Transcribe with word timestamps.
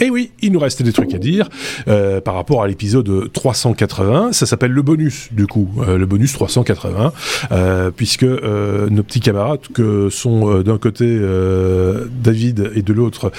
Et 0.00 0.10
oui, 0.10 0.30
il 0.42 0.52
nous 0.52 0.60
reste 0.60 0.82
des 0.82 0.92
trucs 0.92 1.12
à 1.12 1.18
dire 1.18 1.48
euh, 1.88 2.20
par 2.20 2.34
rapport 2.34 2.62
à 2.62 2.68
l'épisode 2.68 3.32
380. 3.32 4.32
Ça 4.32 4.46
s'appelle 4.46 4.70
le 4.70 4.82
bonus, 4.82 5.28
du 5.32 5.48
coup, 5.48 5.68
euh, 5.80 5.98
le 5.98 6.06
bonus 6.06 6.32
380, 6.34 7.12
euh, 7.50 7.90
puisque 7.90 8.22
nos 8.22 9.02
petits 9.02 9.20
camarades, 9.20 9.60
que 9.74 10.08
sont 10.08 10.60
d'un 10.60 10.78
côté 10.78 11.18
David 12.22 12.70
et 12.74 12.82
de 12.82 12.92
l'autre 12.92 13.32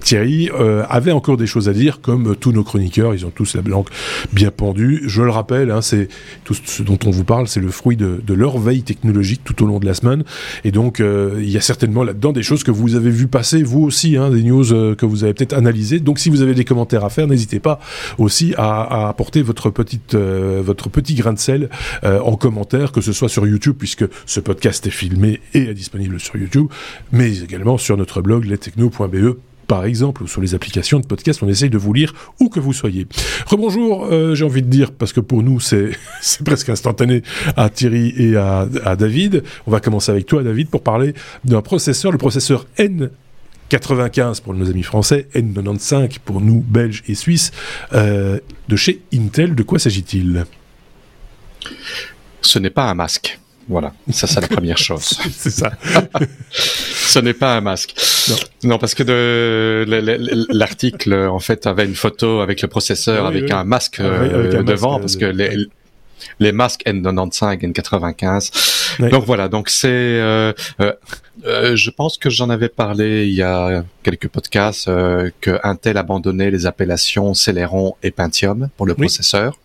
Thierry, 0.00 0.50
avaient 0.88 1.12
encore 1.12 1.36
des 1.36 1.46
choses 1.46 1.68
à 1.68 1.72
dire, 1.72 2.00
comme 2.00 2.36
tous 2.36 2.52
nos 2.52 2.64
chroniqueurs. 2.64 3.14
Ils 3.14 3.26
ont 3.26 3.30
tous 3.30 3.54
la 3.54 3.62
langue 3.62 3.88
bien 4.32 4.50
pendue. 4.50 5.02
Je 5.06 5.22
le 5.22 5.30
rappelle, 5.30 5.70
hein, 5.70 5.82
c'est 5.82 6.08
tout 6.44 6.54
ce 6.54 6.82
dont 6.82 6.98
on 7.04 7.10
vous 7.10 7.24
parle, 7.24 7.48
c'est 7.48 7.60
le 7.60 7.70
fruit 7.70 7.96
de, 7.96 8.20
leur 8.32 8.58
veille 8.58 8.82
technologique 8.82 9.42
tout 9.44 9.62
au 9.62 9.66
long 9.66 9.78
de 9.78 9.86
la 9.86 9.94
semaine. 9.94 10.24
Et 10.64 10.70
donc, 10.70 11.00
il 11.00 11.50
y 11.50 11.56
a 11.56 11.60
certainement 11.60 12.04
là-dedans 12.04 12.32
des 12.32 12.42
choses 12.42 12.62
que 12.62 12.70
vous 12.70 12.94
avez 12.94 13.10
vu 13.10 13.26
passer, 13.26 13.62
vous 13.62 13.82
aussi, 13.82 14.16
hein, 14.16 14.30
des 14.30 14.42
news 14.42 14.64
que 14.64 15.06
vous 15.06 15.24
avez 15.24 15.34
peut-être 15.34 15.54
analysées 15.54 15.97
donc 16.00 16.18
si 16.18 16.28
vous 16.28 16.42
avez 16.42 16.54
des 16.54 16.64
commentaires 16.64 17.04
à 17.04 17.10
faire, 17.10 17.26
n'hésitez 17.26 17.60
pas 17.60 17.80
aussi 18.18 18.54
à, 18.56 19.08
apporter 19.08 19.42
votre 19.42 19.70
petite 19.70 20.14
euh, 20.14 20.62
votre 20.64 20.88
petit 20.88 21.14
grain 21.14 21.32
de 21.32 21.38
sel 21.38 21.70
euh, 22.04 22.20
en 22.20 22.36
commentaire, 22.36 22.92
que 22.92 23.00
ce 23.00 23.12
soit 23.12 23.28
sur 23.28 23.46
YouTube 23.46 23.76
puisque 23.78 24.04
ce 24.26 24.40
podcast 24.40 24.86
est 24.86 24.90
filmé 24.90 25.40
et 25.54 25.64
est 25.64 25.74
disponible 25.74 26.20
sur 26.20 26.36
YouTube, 26.36 26.68
mais 27.12 27.38
également 27.38 27.78
sur 27.78 27.96
notre 27.96 28.22
blog 28.22 28.44
lestechno.be 28.44 29.36
par 29.68 29.84
exemple, 29.84 30.22
ou 30.22 30.26
sur 30.26 30.40
les 30.40 30.54
applications 30.54 30.98
de 30.98 31.06
podcast, 31.06 31.42
on 31.42 31.48
essaye 31.48 31.68
de 31.68 31.76
vous 31.76 31.92
lire 31.92 32.14
où 32.40 32.48
que 32.48 32.58
vous 32.58 32.72
soyez. 32.72 33.06
Rebonjour, 33.46 34.06
euh, 34.06 34.34
j'ai 34.34 34.44
envie 34.46 34.62
de 34.62 34.68
dire, 34.68 34.90
parce 34.90 35.12
que 35.12 35.20
pour 35.20 35.42
nous, 35.42 35.60
c'est 35.60 35.90
presque 36.44 36.70
instantané 36.70 37.22
à 37.54 37.68
Thierry 37.68 38.14
et 38.16 38.36
à, 38.36 38.66
à 38.84 38.96
David. 38.96 39.44
On 39.66 39.70
va 39.70 39.80
commencer 39.80 40.10
avec 40.10 40.24
toi, 40.24 40.42
David, 40.42 40.70
pour 40.70 40.82
parler 40.82 41.12
d'un 41.44 41.60
processeur, 41.60 42.10
le 42.10 42.18
processeur 42.18 42.66
N 42.78 43.10
95 43.68 44.40
pour 44.40 44.54
nos 44.54 44.68
amis 44.68 44.82
français, 44.82 45.28
N95 45.34 46.18
pour 46.24 46.40
nous 46.40 46.60
belges 46.60 47.02
et 47.08 47.14
suisses, 47.14 47.50
euh, 47.92 48.38
de 48.68 48.76
chez 48.76 49.02
Intel. 49.12 49.54
De 49.54 49.62
quoi 49.62 49.78
s'agit-il? 49.78 50.44
Ce 52.40 52.58
n'est 52.58 52.70
pas 52.70 52.84
un 52.84 52.94
masque. 52.94 53.38
Voilà, 53.68 53.92
ça 54.10 54.26
c'est 54.26 54.40
la 54.40 54.48
première 54.48 54.78
chose. 54.78 55.18
c'est 55.30 55.50
ça. 55.50 55.72
Ce 56.50 57.18
n'est 57.18 57.34
pas 57.34 57.56
un 57.56 57.60
masque. 57.60 57.94
Non, 58.28 58.36
non 58.70 58.78
parce 58.78 58.94
que 58.94 59.84
l'article 60.50 61.14
en 61.14 61.38
fait 61.38 61.66
avait 61.66 61.84
une 61.84 61.94
photo 61.94 62.40
avec 62.40 62.62
le 62.62 62.68
processeur 62.68 63.24
oui, 63.24 63.28
avec 63.28 63.44
oui. 63.44 63.52
un 63.52 63.64
masque 63.64 64.00
euh, 64.00 64.40
avec 64.40 64.54
un 64.54 64.62
devant 64.62 64.98
masque, 64.98 65.00
parce 65.02 65.16
que 65.16 65.26
les, 65.26 65.68
les 66.40 66.52
masques 66.52 66.82
N95, 66.86 67.60
N95. 67.60 68.96
Oui. 69.00 69.10
Donc 69.10 69.24
voilà, 69.24 69.48
donc 69.48 69.68
c'est, 69.68 69.88
euh, 69.88 70.52
euh, 70.80 70.92
euh, 71.46 71.76
je 71.76 71.90
pense 71.90 72.18
que 72.18 72.30
j'en 72.30 72.50
avais 72.50 72.68
parlé 72.68 73.26
il 73.26 73.34
y 73.34 73.42
a 73.42 73.84
quelques 74.02 74.28
podcasts 74.28 74.88
euh, 74.88 75.30
que 75.40 75.58
Intel 75.62 75.96
abandonnait 75.96 76.50
les 76.50 76.66
appellations 76.66 77.34
Celeron 77.34 77.94
et 78.02 78.10
Pentium 78.10 78.68
pour 78.76 78.86
le 78.86 78.94
oui. 78.94 79.06
processeur. 79.06 79.58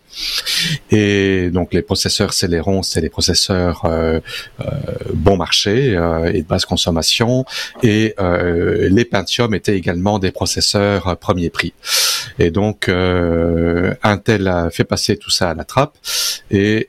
Et 0.90 1.50
donc 1.50 1.74
les 1.74 1.82
processeurs 1.82 2.32
Celeron, 2.32 2.82
c'est 2.82 3.00
les 3.00 3.08
processeurs 3.08 3.84
euh, 3.84 4.20
euh, 4.60 4.64
bon 5.12 5.36
marché 5.36 5.96
euh, 5.96 6.32
et 6.32 6.42
de 6.42 6.46
basse 6.46 6.64
consommation, 6.64 7.44
et 7.82 8.14
euh, 8.20 8.88
les 8.90 9.04
Pentium 9.04 9.54
étaient 9.54 9.76
également 9.76 10.18
des 10.18 10.30
processeurs 10.30 11.16
premier 11.18 11.50
prix. 11.50 11.72
Et 12.38 12.50
donc 12.50 12.88
Intel 14.02 14.48
a 14.48 14.70
fait 14.70 14.84
passer 14.84 15.16
tout 15.16 15.30
ça 15.30 15.50
à 15.50 15.54
la 15.54 15.64
trappe. 15.64 15.96
Et 16.50 16.88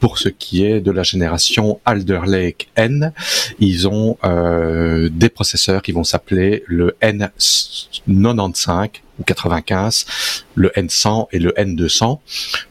pour 0.00 0.18
ce 0.18 0.28
qui 0.28 0.64
est 0.64 0.80
de 0.80 0.90
la 0.90 1.02
génération 1.02 1.80
Alder 1.84 2.20
Lake 2.26 2.68
N, 2.76 3.12
ils 3.60 3.88
ont 3.88 4.16
des 4.22 5.28
processeurs 5.28 5.82
qui 5.82 5.92
vont 5.92 6.04
s'appeler 6.04 6.64
le 6.66 6.96
N95 7.02 8.90
ou 9.18 9.24
95, 9.24 10.06
le 10.54 10.68
N100 10.70 11.28
et 11.32 11.38
le 11.38 11.52
N200. 11.52 12.18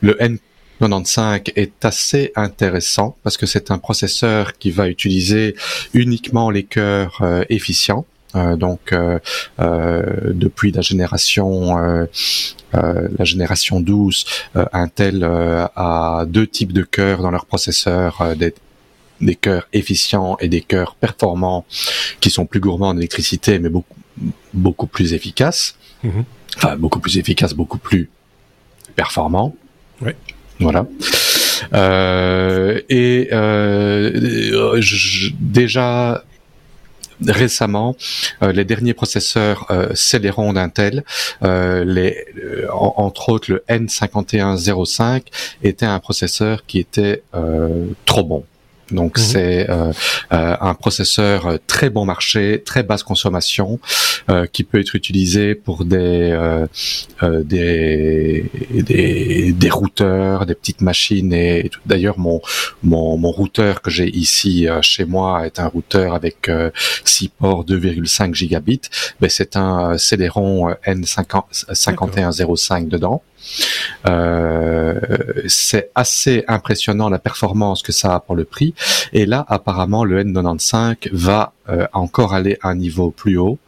Le 0.01 0.17
N95 0.81 1.51
est 1.56 1.85
assez 1.85 2.31
intéressant 2.35 3.17
parce 3.23 3.38
que 3.38 3.45
c'est 3.45 3.72
un 3.72 3.77
processeur 3.77 4.57
qui 4.57 4.72
va 4.72 4.88
utiliser 4.88 5.56
uniquement 5.94 6.50
les 6.50 6.63
cœurs 6.63 7.19
euh, 7.22 7.44
efficients. 7.50 8.06
Euh, 8.36 8.56
donc 8.56 8.94
euh, 8.94 9.19
euh, 9.59 10.31
depuis 10.34 10.72
la 10.72 10.81
génération 10.81 11.78
euh, 11.78 12.06
la 12.74 13.25
génération 13.25 13.81
12, 13.81 14.25
Intel 14.72 15.25
a 15.25 16.24
deux 16.25 16.47
types 16.47 16.72
de 16.72 16.84
cœurs 16.84 17.22
dans 17.22 17.31
leur 17.31 17.46
processeur, 17.46 18.24
des, 18.38 18.53
des 19.19 19.36
cœurs 19.36 19.68
efficients 19.74 20.38
et 20.40 20.47
des 20.47 20.62
cœurs 20.62 20.96
performants 20.96 21.66
qui 22.22 22.30
sont 22.30 22.46
plus 22.46 22.62
gourmands 22.62 22.90
en 22.90 22.97
électricité 22.97 23.59
mais 23.59 23.68
beaucoup 23.68 23.97
beaucoup 24.53 24.88
plus 24.88 25.13
efficaces. 25.13 25.75
Mmh. 26.03 26.22
Enfin, 26.56 26.78
beaucoup 26.78 27.00
plus 27.00 27.18
efficace, 27.18 27.53
beaucoup 27.53 27.78
plus 27.78 28.09
performant. 28.96 29.53
Oui. 30.02 30.12
Voilà. 30.59 30.86
Euh, 31.74 32.81
et 32.90 33.30
euh, 33.31 34.80
je, 34.80 35.31
déjà 35.40 36.24
récemment, 37.27 37.95
euh, 38.41 38.51
les 38.51 38.65
derniers 38.65 38.93
processeurs 38.93 39.67
euh, 39.69 39.89
Celeron 39.93 40.53
d'Intel, 40.53 41.03
euh, 41.43 41.83
les, 41.83 42.25
en, 42.71 42.93
entre 42.97 43.29
autres 43.29 43.51
le 43.51 43.63
N5105, 43.69 45.23
était 45.63 45.85
un 45.85 45.99
processeur 45.99 46.65
qui 46.65 46.79
était 46.79 47.23
trop 48.05 48.23
bon. 48.23 48.45
Donc 48.91 49.18
mmh. 49.18 49.22
c'est 49.22 49.69
euh, 49.69 49.91
euh, 50.34 50.56
un 50.59 50.74
processeur 50.74 51.47
euh, 51.47 51.57
très 51.68 51.90
bon 51.90 52.06
marché, 52.06 52.62
très 52.66 52.84
basse 52.84 53.03
consommation, 53.03 53.79
euh, 54.29 54.46
qui 54.46 54.63
peut 54.63 54.79
être 54.79 54.96
utilisé 54.96 55.56
pour 55.56 55.85
des, 55.85 56.31
euh, 56.31 56.68
des, 57.44 58.46
des, 58.72 59.53
des 59.53 59.69
routeurs, 59.69 60.46
des 60.46 60.56
petites 60.56 60.81
machines. 60.81 61.34
Et, 61.34 61.66
et 61.66 61.72
d'ailleurs 61.85 62.19
mon, 62.19 62.41
mon, 62.84 63.18
mon 63.18 63.31
routeur 63.31 63.81
que 63.81 63.90
j'ai 63.90 64.09
ici 64.09 64.68
chez 64.81 65.06
moi 65.06 65.46
est 65.46 65.59
un 65.59 65.68
routeur 65.68 66.13
avec 66.13 66.50
6 67.06 67.30
ports 67.30 67.66
2,5 67.66 68.34
gigabits. 68.34 68.81
Ben, 69.19 69.30
c'est 69.30 69.56
un 69.56 69.97
Celeron 69.97 70.72
N5105 70.85 72.88
dedans. 72.88 73.22
Euh, 74.07 74.50
c'est 75.47 75.91
assez 75.95 76.44
impressionnant 76.47 77.09
la 77.09 77.19
performance 77.19 77.84
que 77.84 77.91
ça 77.91 78.16
a 78.16 78.19
pour 78.19 78.35
le 78.35 78.45
prix. 78.45 78.73
Et 79.13 79.25
là, 79.25 79.45
apparemment, 79.47 80.03
le 80.03 80.23
N95 80.23 81.09
va 81.12 81.53
euh, 81.69 81.88
encore 81.94 82.34
aller 82.34 82.57
à 82.62 82.69
un 82.69 82.75
niveau 82.75 83.12
plus 83.12 83.38
haut 83.38 83.59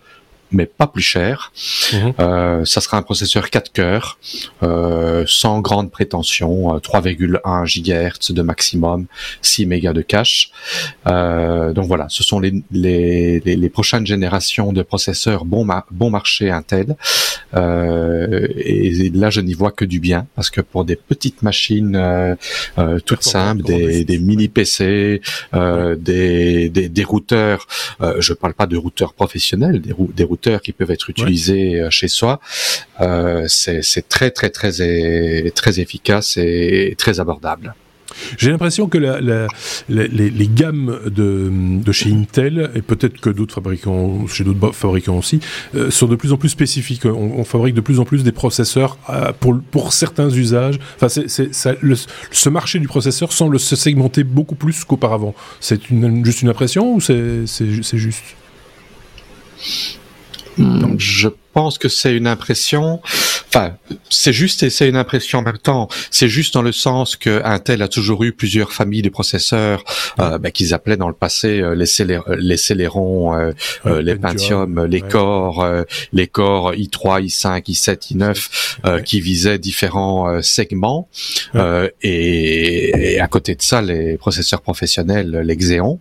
mais 0.54 0.66
pas 0.66 0.88
plus 0.88 1.02
cher. 1.02 1.52
Mmh. 1.92 1.98
Euh, 2.20 2.66
ça 2.66 2.82
sera 2.82 2.98
un 2.98 3.02
processeur 3.02 3.50
4 3.50 3.72
cœurs, 3.72 4.18
euh, 4.62 5.26
sans 5.28 5.60
grande 5.62 5.92
prétention, 5.92 6.78
3,1 6.78 7.40
euh, 7.46 7.66
GHz 7.66 8.34
de 8.34 8.42
maximum, 8.42 9.06
6 9.42 9.66
mégas 9.66 9.94
de 9.94 10.02
cache. 10.02 10.52
Euh, 11.08 11.74
donc 11.74 11.88
voilà, 11.88 12.08
ce 12.10 12.24
sont 12.24 12.40
les, 12.40 12.54
les, 12.72 13.40
les, 13.40 13.56
les, 13.56 13.70
prochaines 13.70 14.06
générations 14.06 14.72
de 14.74 14.84
processeurs 14.84 15.46
bon, 15.46 15.66
ma 15.66 15.86
bon 15.92 16.10
marché 16.10 16.52
Intel. 16.52 16.96
Euh, 17.56 18.48
et 18.56 19.10
là, 19.10 19.30
je 19.30 19.42
n'y 19.42 19.54
vois 19.54 19.72
que 19.72 19.86
du 19.86 20.00
bien, 20.00 20.28
parce 20.36 20.50
que 20.50 20.62
pour 20.62 20.86
des 20.86 20.96
petites 20.96 21.42
machines 21.42 22.38
toutes 23.06 23.24
simples, 23.24 23.64
des, 23.64 24.04
des, 24.04 24.20
mini 24.20 24.48
PC, 24.48 25.22
des, 25.54 26.70
des, 26.70 26.90
des, 26.90 27.04
routeurs, 27.04 27.68
je 28.20 28.34
parle 28.34 28.54
pas 28.54 28.68
de 28.68 28.78
routeurs 28.78 29.14
professionnels, 29.14 29.82
des, 29.82 29.94
des 30.14 30.24
routeurs 30.24 30.43
qui 30.62 30.72
peuvent 30.72 30.92
être 30.92 31.10
utilisés 31.10 31.84
ouais. 31.84 31.92
chez 31.92 32.08
soi. 32.08 32.40
Euh, 33.02 33.46
c'est 33.48 34.08
très 34.08 34.32
très 34.32 34.50
très 34.50 35.52
très 35.52 35.80
efficace 35.80 36.38
et 36.38 36.96
très 36.98 37.20
abordable. 37.20 37.74
J'ai 38.38 38.52
l'impression 38.52 38.88
que 38.88 38.98
la, 38.98 39.22
la, 39.22 39.48
la, 39.90 40.08
les, 40.08 40.30
les, 40.30 40.48
gammes 40.48 41.00
de, 41.06 41.50
de, 41.52 41.92
chez 41.92 42.12
Intel, 42.12 42.72
et 42.76 42.82
peut-être 42.82 43.20
que 43.20 43.30
d'autres 43.30 43.56
fabricants, 43.56 44.28
chez 44.28 44.44
d'autres 44.44 44.72
fabricants 44.72 45.18
aussi, 45.18 45.40
euh, 45.76 45.90
sont 45.90 46.08
de 46.08 46.16
plus 46.16 46.32
en 46.34 46.38
plus 46.38 46.50
spécifiques. 46.50 47.06
On, 47.06 47.40
on, 47.40 47.44
fabrique 47.44 47.76
de 47.76 47.82
plus 47.82 48.00
en 48.00 48.06
plus 48.06 48.24
des 48.24 48.32
processeurs 48.32 48.98
euh, 49.10 49.32
pour, 49.40 49.60
pour 49.72 49.94
certains 49.94 50.30
usages. 50.30 50.80
Enfin, 50.96 51.10
ça, 51.10 51.74
le, 51.82 51.96
ce 52.32 52.50
marché 52.50 52.80
du 52.80 52.88
processeur 52.88 53.32
semble 53.32 53.60
se 53.60 53.76
segmenter 53.76 54.24
beaucoup 54.24 54.56
plus 54.56 54.84
qu'auparavant. 54.84 55.34
C'est 55.60 55.82
juste 56.24 56.42
une 56.42 56.50
impression 56.50 56.94
ou 56.96 57.02
c'est, 57.02 57.46
c'est 57.48 57.98
juste 60.58 60.84
donc, 60.84 61.00
je 61.00 61.30
pense 61.54 61.78
que 61.78 61.88
c'est 61.88 62.16
une 62.16 62.28
impression. 62.28 63.00
Enfin, 63.48 63.78
c'est 64.10 64.34
juste 64.34 64.64
et 64.64 64.70
c'est 64.70 64.90
une 64.90 64.96
impression 64.96 65.40
en 65.40 65.42
même 65.44 65.60
temps. 65.60 65.88
C'est 66.10 66.28
juste 66.28 66.56
dans 66.56 66.64
le 66.64 66.72
sens 66.72 67.16
que 67.16 67.42
Intel 67.46 67.82
a 67.84 67.88
toujours 67.88 68.24
eu 68.24 68.32
plusieurs 68.32 68.74
familles 68.74 69.04
de 69.04 69.10
processeurs 69.10 69.84
euh, 70.20 70.40
bah, 70.40 70.52
qu'ils 70.52 70.74
appelaient 70.74 70.98
dans 70.98 71.08
le 71.08 71.14
passé 71.14 71.62
euh, 71.62 71.76
les, 71.76 71.86
Célé 71.86 72.20
les 72.38 72.58
Célérons, 72.58 73.36
euh, 73.36 73.52
ouais, 73.86 74.02
les 74.02 74.16
Pentium, 74.16 74.86
les. 74.86 75.02
Core, 75.02 75.64
euh, 75.64 75.84
les 76.12 76.28
Core 76.28 76.74
i3, 76.74 77.24
i5, 77.26 77.64
i7, 77.66 78.14
i9, 78.14 78.50
ouais. 78.86 79.04
qui 79.04 79.22
visaient 79.22 79.60
différents 79.60 80.30
euh, 80.30 80.42
segments. 80.42 81.08
Et, 82.02 83.14
et, 83.14 83.20
à 83.20 83.28
côté 83.28 83.54
de 83.54 83.62
ça, 83.62 83.82
les 83.82 84.18
processeurs 84.18 84.62
professionnels, 84.62 85.42
les 85.46 85.56
Xeon. 85.56 86.00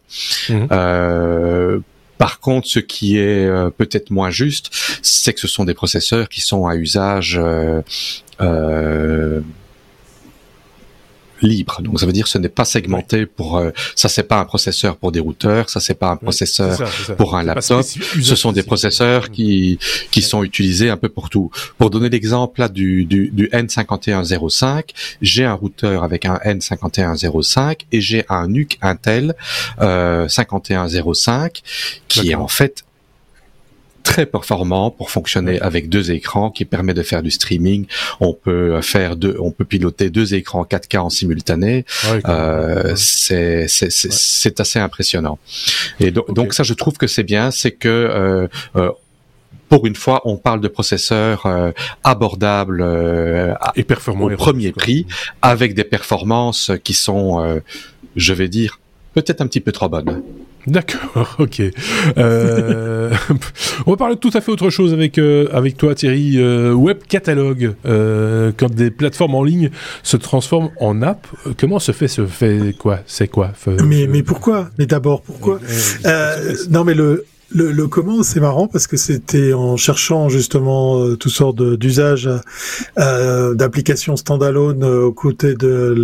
Mmh. 0.48 1.82
Par 2.22 2.38
contre, 2.38 2.68
ce 2.68 2.78
qui 2.78 3.18
est 3.18 3.48
euh, 3.48 3.68
peut-être 3.68 4.12
moins 4.12 4.30
juste, 4.30 4.70
c'est 5.02 5.32
que 5.32 5.40
ce 5.40 5.48
sont 5.48 5.64
des 5.64 5.74
processeurs 5.74 6.28
qui 6.28 6.40
sont 6.40 6.68
à 6.68 6.76
usage 6.76 7.36
euh, 7.36 7.82
libre. 11.42 11.82
Donc 11.82 12.00
ça 12.00 12.06
veut 12.06 12.12
dire 12.12 12.24
que 12.24 12.30
ce 12.30 12.38
n'est 12.38 12.48
pas 12.48 12.64
segmenté 12.64 13.26
pour 13.26 13.58
euh, 13.58 13.70
ça 13.94 14.08
c'est 14.08 14.22
pas 14.22 14.38
un 14.38 14.44
processeur 14.44 14.96
pour 14.96 15.12
des 15.12 15.20
routeurs, 15.20 15.68
ça 15.70 15.80
c'est 15.80 15.94
pas 15.94 16.10
un 16.10 16.16
processeur 16.16 16.78
pour 17.16 17.36
un 17.36 17.42
laptop. 17.42 17.84
Ce 17.84 18.36
sont 18.36 18.52
des 18.52 18.62
processeurs 18.62 19.30
qui 19.30 19.78
qui 20.10 20.22
sont 20.22 20.42
utilisés 20.42 20.90
un 20.90 20.96
peu 20.96 21.08
pour 21.08 21.30
tout. 21.30 21.50
Pour 21.78 21.90
donner 21.90 22.08
l'exemple 22.08 22.60
là 22.60 22.68
du 22.68 23.04
du, 23.04 23.30
du 23.32 23.48
N5105, 23.48 24.90
j'ai 25.20 25.44
un 25.44 25.54
routeur 25.54 26.04
avec 26.04 26.24
un 26.24 26.36
N5105 26.36 27.80
et 27.92 28.00
j'ai 28.00 28.24
un 28.28 28.48
NUC 28.48 28.78
Intel 28.82 29.34
euh, 29.80 30.28
5105 30.28 31.62
qui 32.08 32.30
est 32.30 32.34
en 32.34 32.48
fait 32.48 32.84
très 34.02 34.26
performant 34.26 34.90
pour 34.90 35.10
fonctionner 35.10 35.60
avec 35.60 35.88
deux 35.88 36.10
écrans 36.12 36.50
qui 36.50 36.64
permet 36.64 36.94
de 36.94 37.02
faire 37.02 37.22
du 37.22 37.30
streaming. 37.30 37.86
On 38.20 38.34
peut 38.34 38.80
faire 38.82 39.16
deux, 39.16 39.36
on 39.40 39.50
peut 39.50 39.64
piloter 39.64 40.10
deux 40.10 40.34
écrans 40.34 40.64
4K 40.64 40.98
en 40.98 41.10
simultané. 41.10 41.84
euh, 42.28 42.92
c'est 42.96 43.66
c'est 43.68 44.60
assez 44.60 44.78
impressionnant. 44.78 45.38
Et 46.00 46.10
donc 46.10 46.54
ça, 46.54 46.62
je 46.62 46.74
trouve 46.74 46.94
que 46.94 47.06
c'est 47.06 47.22
bien, 47.22 47.50
c'est 47.50 47.72
que 47.72 47.88
euh, 47.88 48.48
euh, 48.76 48.90
pour 49.68 49.86
une 49.86 49.96
fois, 49.96 50.20
on 50.26 50.36
parle 50.36 50.60
de 50.60 50.68
processeurs 50.68 51.46
euh, 51.46 51.70
abordables 52.04 52.82
euh, 52.82 53.54
et 53.74 53.84
performants 53.84 54.26
au 54.26 54.36
premier 54.36 54.70
prix, 54.70 55.06
avec 55.40 55.74
des 55.74 55.84
performances 55.84 56.70
qui 56.84 56.92
sont, 56.92 57.40
euh, 57.42 57.60
je 58.14 58.34
vais 58.34 58.48
dire, 58.48 58.80
peut-être 59.14 59.40
un 59.40 59.46
petit 59.46 59.60
peu 59.60 59.72
trop 59.72 59.88
bonnes. 59.88 60.22
D'accord, 60.66 61.36
ok. 61.38 61.62
Euh, 62.18 63.10
on 63.86 63.90
va 63.90 63.96
parler 63.96 64.14
de 64.14 64.20
tout 64.20 64.30
à 64.34 64.40
fait 64.40 64.52
autre 64.52 64.70
chose 64.70 64.92
avec 64.92 65.18
euh, 65.18 65.48
avec 65.52 65.76
toi 65.76 65.94
Thierry. 65.94 66.34
Euh, 66.36 66.72
web 66.72 66.98
catalogue, 67.08 67.74
euh, 67.84 68.52
quand 68.56 68.72
des 68.72 68.90
plateformes 68.90 69.34
en 69.34 69.42
ligne 69.42 69.70
se 70.02 70.16
transforment 70.16 70.70
en 70.78 71.02
app, 71.02 71.26
comment 71.58 71.78
se 71.78 71.92
fait 71.92 72.08
ce 72.08 72.26
fait 72.26 72.74
quoi? 72.78 73.00
C'est 73.06 73.28
quoi? 73.28 73.52
Mais 73.84 74.06
mais 74.06 74.22
pourquoi? 74.22 74.70
Mais 74.78 74.86
d'abord 74.86 75.22
pourquoi? 75.22 75.58
Non 76.70 76.84
mais 76.84 76.94
le 76.94 77.24
le, 77.54 77.70
le, 77.70 77.86
comment, 77.86 78.22
c'est 78.22 78.40
marrant 78.40 78.66
parce 78.66 78.86
que 78.86 78.96
c'était 78.96 79.52
en 79.52 79.76
cherchant 79.76 80.28
justement 80.28 81.00
euh, 81.00 81.16
toutes 81.16 81.32
sortes 81.32 81.62
d'usages 81.62 82.30
euh, 82.98 83.54
d'applications 83.54 84.16
standalone 84.16 84.84
aux 84.84 85.12
côtés 85.12 85.54
de 85.54 85.94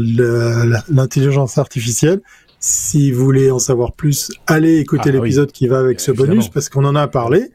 l'intelligence 0.88 1.58
artificielle 1.58 2.20
si 2.60 3.12
vous 3.12 3.24
voulez 3.24 3.50
en 3.50 3.58
savoir 3.58 3.92
plus, 3.92 4.30
allez 4.46 4.78
écouter 4.78 5.10
ah 5.10 5.12
l'épisode 5.12 5.52
qui 5.52 5.68
va 5.68 5.78
avec 5.78 6.00
ce 6.00 6.10
bonus 6.10 6.48
parce 6.48 6.68
qu'on 6.68 6.84
en 6.84 6.96
a 6.96 7.06
parlé. 7.06 7.50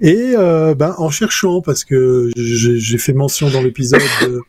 Et 0.00 0.34
euh, 0.36 0.74
ben, 0.74 0.94
en 0.98 1.10
cherchant, 1.10 1.60
parce 1.60 1.84
que 1.84 2.30
j'ai 2.36 2.98
fait 2.98 3.12
mention 3.12 3.50
dans 3.50 3.62
l'épisode 3.62 4.00
de, 4.22 4.42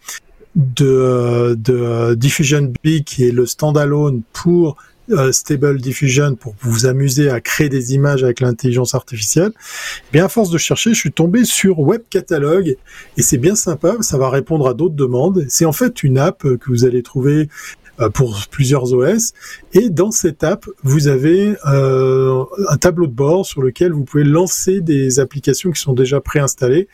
de, 0.55 1.55
de, 1.55 2.13
Diffusion 2.13 2.71
B 2.83 3.03
qui 3.05 3.27
est 3.27 3.31
le 3.31 3.45
standalone 3.45 4.21
pour 4.33 4.77
euh, 5.09 5.31
Stable 5.31 5.79
Diffusion 5.79 6.35
pour 6.35 6.53
vous 6.61 6.85
amuser 6.85 7.29
à 7.29 7.39
créer 7.39 7.69
des 7.69 7.93
images 7.93 8.23
avec 8.23 8.41
l'intelligence 8.41 8.93
artificielle. 8.93 9.51
Eh 9.55 10.11
bien 10.11 10.25
à 10.25 10.29
force 10.29 10.49
de 10.49 10.57
chercher, 10.57 10.93
je 10.93 10.99
suis 10.99 11.13
tombé 11.13 11.45
sur 11.45 11.79
Web 11.79 12.01
Catalog 12.09 12.75
et 13.15 13.21
c'est 13.21 13.37
bien 13.37 13.55
sympa, 13.55 13.95
ça 14.01 14.17
va 14.17 14.29
répondre 14.29 14.67
à 14.67 14.73
d'autres 14.73 14.95
demandes. 14.95 15.45
C'est 15.47 15.65
en 15.65 15.71
fait 15.71 16.03
une 16.03 16.17
app 16.17 16.43
que 16.43 16.69
vous 16.69 16.85
allez 16.85 17.03
trouver 17.03 17.47
euh, 17.86 17.86
pour 18.13 18.47
plusieurs 18.51 18.93
OS. 18.93 19.33
Et 19.73 19.89
dans 19.89 20.11
cette 20.11 20.43
app, 20.43 20.65
vous 20.83 21.07
avez 21.07 21.55
euh, 21.65 22.43
un 22.69 22.77
tableau 22.77 23.07
de 23.07 23.13
bord 23.13 23.45
sur 23.45 23.61
lequel 23.61 23.91
vous 23.91 24.03
pouvez 24.03 24.23
lancer 24.23 24.81
des 24.81 25.19
applications 25.19 25.71
qui 25.71 25.81
sont 25.81 25.93
déjà 25.93 26.21
préinstallées. 26.21 26.87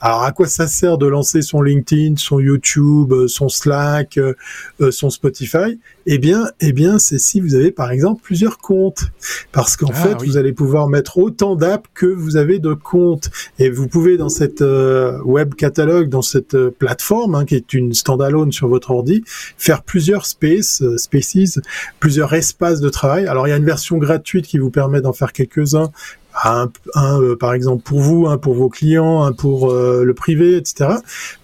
Alors 0.00 0.22
à 0.22 0.32
quoi 0.32 0.46
ça 0.46 0.66
sert 0.66 0.98
de 0.98 1.06
lancer 1.06 1.42
son 1.42 1.62
LinkedIn, 1.62 2.16
son 2.16 2.40
YouTube, 2.40 3.12
euh, 3.12 3.28
son 3.28 3.48
Slack, 3.48 4.18
son 4.90 5.10
Spotify? 5.10 5.78
Eh 6.06 6.18
bien, 6.18 6.46
eh 6.60 6.72
bien, 6.72 6.98
c'est 6.98 7.18
si 7.18 7.40
vous 7.40 7.54
avez 7.54 7.70
par 7.70 7.90
exemple 7.90 8.22
plusieurs 8.22 8.58
comptes, 8.58 9.04
parce 9.52 9.76
qu'en 9.76 9.90
ah 9.92 9.94
fait, 9.94 10.14
vous 10.24 10.36
allez 10.36 10.52
pouvoir 10.52 10.88
mettre 10.88 11.18
autant 11.18 11.56
d'apps 11.56 11.88
que 11.94 12.06
vous 12.06 12.36
avez 12.36 12.58
de 12.58 12.74
comptes. 12.74 13.30
Et 13.58 13.70
vous 13.70 13.86
pouvez 13.86 14.16
dans 14.16 14.28
cette 14.28 14.62
web 15.24 15.54
catalogue, 15.54 16.08
dans 16.08 16.22
cette 16.22 16.56
plateforme 16.70 17.34
hein, 17.34 17.44
qui 17.44 17.54
est 17.54 17.72
une 17.74 17.94
standalone 17.94 18.52
sur 18.52 18.68
votre 18.68 18.90
ordi, 18.90 19.22
faire 19.56 19.82
plusieurs 19.82 20.26
spaces 20.26 20.82
euh, 20.82 20.96
spaces, 20.96 21.60
plusieurs 21.98 22.32
espaces 22.34 22.80
de 22.80 22.88
travail. 22.88 23.26
Alors 23.26 23.46
il 23.46 23.50
y 23.50 23.52
a 23.52 23.56
une 23.56 23.64
version 23.64 23.98
gratuite 23.98 24.46
qui 24.46 24.58
vous 24.58 24.70
permet 24.70 25.00
d'en 25.00 25.12
faire 25.12 25.32
quelques-uns, 25.32 25.90
un, 26.44 26.70
euh, 26.96 27.36
par 27.36 27.54
exemple 27.54 27.82
pour 27.82 28.00
vous, 28.00 28.26
un 28.26 28.38
pour 28.38 28.54
vos 28.54 28.68
clients, 28.68 29.22
un 29.22 29.32
pour 29.32 29.70
euh, 29.70 30.04
le 30.04 30.14
privé, 30.14 30.56
etc. 30.56 30.90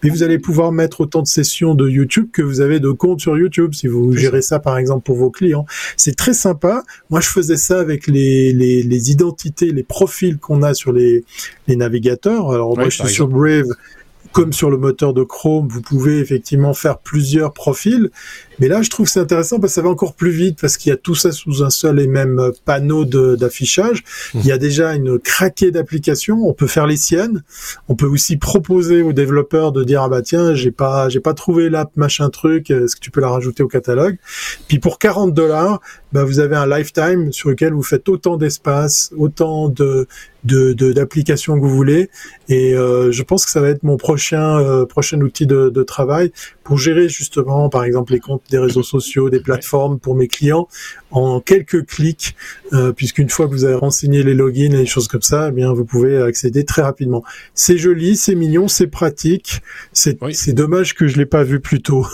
Mais 0.03 0.11
vous 0.11 0.23
allez 0.23 0.39
pouvoir 0.39 0.73
mettre 0.73 1.03
autant 1.03 1.23
de 1.23 1.27
sessions 1.27 1.75
de 1.75 1.89
YouTube 1.89 2.29
que 2.33 2.43
vous 2.43 2.61
avez 2.61 2.81
de 2.81 2.91
comptes 2.91 3.21
sur 3.21 3.37
YouTube 3.37 3.75
si 3.75 3.89
vous 3.89 4.17
gérez 4.17 4.43
ça 4.43 4.59
par 4.59 4.79
exemple 4.79 5.05
pour 5.05 5.17
vos 5.17 5.31
clients. 5.31 5.67
C'est 5.97 6.17
très 6.17 6.35
sympa. 6.35 6.83
Moi 7.11 7.21
je 7.21 7.29
faisais 7.29 7.57
ça 7.57 7.81
avec 7.81 8.07
les, 8.07 8.53
les, 8.53 8.83
les 8.83 9.11
identités, 9.11 9.71
les 9.71 9.83
profils 9.83 10.39
qu'on 10.39 10.63
a 10.63 10.75
sur 10.75 10.93
les, 10.93 11.25
les 11.69 11.77
navigateurs. 11.77 12.53
Alors 12.53 12.77
moi 12.77 12.89
je 12.89 13.03
suis 13.03 13.13
sur 13.13 13.29
Brave 13.29 13.67
comme 14.37 14.53
sur 14.53 14.71
le 14.71 14.77
moteur 14.77 15.15
de 15.15 15.23
Chrome, 15.23 15.67
vous 15.67 15.81
pouvez 15.81 16.19
effectivement 16.19 16.75
faire 16.75 16.99
plusieurs 16.99 17.55
profils. 17.55 18.11
Mais 18.59 18.69
là, 18.69 18.83
je 18.83 18.91
trouve 18.91 19.07
que 19.07 19.13
c'est 19.13 19.21
intéressant 19.21 19.59
parce 19.61 19.73
que 19.73 19.75
ça 19.75 19.83
va 19.83 19.91
encore 19.91 20.15
plus 20.15 20.31
vite 20.31 20.59
parce 20.61 20.77
qu'il 20.77 20.91
y 20.91 20.93
a 20.93 20.97
tout 20.97 21.15
ça 21.15 21.33
sous 21.33 21.63
un 21.63 21.71
seul 21.71 22.01
et 22.01 22.07
même 22.07 22.53
panneau 22.65 23.05
d'affichage. 23.05 24.03
Mmh. 24.35 24.39
Il 24.41 24.47
y 24.47 24.53
a 24.53 24.59
déjà 24.59 24.95
une 24.95 25.19
craquée 25.19 25.71
d'applications. 25.71 26.47
On 26.47 26.53
peut 26.53 26.67
faire 26.67 26.87
les 26.87 26.97
siennes. 26.97 27.43
On 27.89 27.97
peut 27.97 28.07
aussi 28.07 28.37
proposer 28.37 29.03
aux 29.03 29.13
développeurs 29.13 29.73
de 29.73 29.85
dire 29.85 30.03
ah 30.03 30.09
bah 30.09 30.23
tiens 30.23 30.55
j'ai 30.55 30.71
pas 30.71 31.09
j'ai 31.09 31.21
pas 31.21 31.35
trouvé 31.35 31.69
l'app 31.69 31.97
machin 31.97 32.31
truc. 32.31 32.71
Est-ce 32.71 32.97
que 32.97 33.01
tu 33.01 33.11
peux 33.11 33.21
la 33.21 33.29
rajouter 33.29 33.63
au 33.63 33.69
catalogue? 33.69 34.17
Puis 34.69 34.79
pour 34.79 34.99
40 34.99 35.35
dollars, 35.35 35.81
bah 36.13 36.25
vous 36.25 36.39
avez 36.39 36.57
un 36.57 36.67
lifetime 36.67 37.33
sur 37.33 37.51
lequel 37.51 37.73
vous 37.73 37.83
faites 37.83 38.09
autant 38.09 38.37
d'espace, 38.37 39.13
autant 39.17 39.69
de 39.69 40.07
d'applications 40.47 41.57
de, 41.57 41.61
que 41.61 41.67
vous 41.67 41.75
voulez. 41.75 42.09
Et 42.49 42.75
euh, 42.75 43.11
je 43.11 43.23
pense 43.23 43.45
que 43.45 43.51
ça 43.51 43.61
va 43.61 43.69
être 43.69 43.83
mon 43.83 43.97
prochain 43.97 44.59
euh, 44.61 44.87
prochain 44.87 45.21
outil 45.21 45.47
de, 45.47 45.71
de 45.71 45.83
travail 45.83 46.33
pour 46.63 46.79
gérer 46.79 47.09
justement, 47.09 47.69
par 47.69 47.85
exemple, 47.85 48.13
les 48.13 48.21
comptes 48.21 48.43
des 48.51 48.59
réseaux 48.59 48.83
sociaux, 48.83 49.31
des 49.31 49.41
plateformes 49.41 49.99
pour 49.99 50.15
mes 50.15 50.29
clients 50.29 50.69
en 51.11 51.41
quelques 51.41 51.87
clics, 51.87 52.35
euh, 52.73 52.93
puisqu'une 52.93 53.31
fois 53.31 53.47
que 53.47 53.53
vous 53.53 53.65
avez 53.65 53.75
renseigné 53.75 54.23
les 54.23 54.35
logins 54.35 54.73
et 54.73 54.79
les 54.79 54.87
choses 54.87 55.09
comme 55.09 55.23
ça, 55.23 55.49
eh 55.49 55.53
bien, 55.53 55.73
vous 55.73 55.85
pouvez 55.85 56.21
accéder 56.21 56.65
très 56.65 56.83
rapidement. 56.83 57.25
C'est 57.55 57.79
joli, 57.79 58.17
c'est 58.17 58.35
mignon, 58.35 58.69
c'est 58.69 58.87
pratique. 58.87 59.61
C'est 59.93 60.53
dommage 60.53 60.95
que 60.95 61.07
je 61.07 61.17
l'ai 61.17 61.27
pas 61.27 61.43
vu 61.43 61.61
plus 61.61 61.81
tôt. 61.81 62.07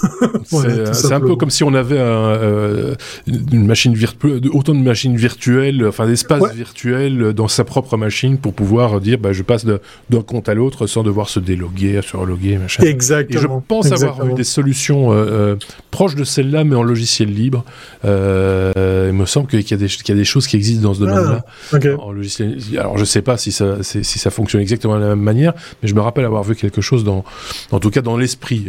c'est 0.93 1.13
un 1.13 1.21
peu 1.21 1.37
comme 1.37 1.51
si 1.51 1.65
on 1.65 1.75
avait 1.75 1.99
euh, 1.99 2.95
une 3.27 3.67
machine 3.67 3.95
virtuelle, 3.95 4.41
autant 4.53 4.75
de 4.75 4.81
machines 4.81 5.17
virtuelles, 5.17 5.85
enfin 5.87 6.07
d'espaces 6.07 6.55
virtuels 6.55 7.33
dans 7.33 7.49
sa 7.49 7.65
propre 7.65 7.97
machine 7.97 8.39
pour 8.39 8.55
pouvoir 8.55 9.01
dire, 9.01 9.19
bah, 9.19 9.33
je 9.33 9.43
passe 9.43 9.65
d'un 9.65 10.23
compte 10.23 10.49
à 10.49 10.55
l'autre 10.55 10.87
sans 10.87 11.03
devoir 11.03 11.29
se 11.29 11.41
déloguer, 11.41 12.01
se 12.03 12.17
reloguer, 12.17 12.59
machin. 12.59 12.83
Exactement. 12.85 13.39
Et 13.39 13.43
je 13.43 13.67
pense 13.67 13.93
avoir 13.93 14.25
vu 14.25 14.35
des 14.35 14.45
solutions 14.45 15.13
euh, 15.13 15.17
euh, 15.17 15.57
proches 15.91 16.15
de 16.15 16.22
celle-là, 16.25 16.65
mais 16.65 16.77
en 16.77 16.83
logiciel 16.83 17.33
libre. 17.33 17.65
Euh, 18.05 19.09
il 19.11 19.17
me 19.17 19.27
semble 19.27 19.47
qu'il 19.47 19.61
y, 19.61 19.75
a 19.75 20.15
des 20.15 20.25
choses 20.25 20.47
qui 20.47 20.57
existent 20.57 20.83
dans 20.83 20.95
ce 20.95 21.01
domaine-là. 21.01 21.45
Ah, 21.73 21.77
alors 22.79 22.99
je 22.99 23.05
sais 23.05 23.23
pas 23.23 23.37
si 23.37 23.53
ça, 23.53 23.83
si 23.83 24.05
ça 24.05 24.31
fonctionne 24.31 24.61
exactement 24.61 24.97
de 24.97 25.01
la 25.01 25.09
même 25.09 25.21
manière, 25.21 25.53
mais 25.83 25.89
je 25.89 25.95
me 25.95 26.01
rappelle 26.01 26.25
avoir 26.25 26.43
vu 26.43 26.55
quelque 26.55 26.81
chose 26.81 27.05
dans, 27.05 27.25
en 27.71 27.81
tout 27.81 27.91
cas 27.91 28.03
dans 28.03 28.17
l'esprit 28.17 28.67